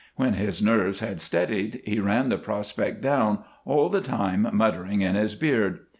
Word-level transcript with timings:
When 0.15 0.33
his 0.33 0.63
nerves 0.63 0.99
had 0.99 1.21
steadied 1.21 1.79
he 1.85 1.99
ran 1.99 2.29
the 2.29 2.39
prospect 2.39 3.01
down, 3.01 3.43
all 3.65 3.87
the 3.87 4.01
time 4.01 4.47
muttering 4.51 5.01
in 5.01 5.13
his 5.13 5.35
beard. 5.35 5.81